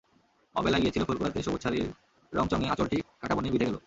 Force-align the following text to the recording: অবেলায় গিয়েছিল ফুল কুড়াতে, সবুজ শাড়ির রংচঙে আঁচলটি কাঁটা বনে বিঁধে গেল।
অবেলায় 0.55 0.81
গিয়েছিল 0.83 1.03
ফুল 1.07 1.17
কুড়াতে, 1.17 1.39
সবুজ 1.45 1.61
শাড়ির 1.63 1.87
রংচঙে 2.33 2.67
আঁচলটি 2.73 2.97
কাঁটা 3.21 3.35
বনে 3.35 3.49
বিঁধে 3.53 3.67
গেল। 3.69 3.77